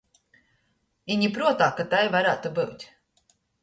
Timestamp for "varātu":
2.19-2.57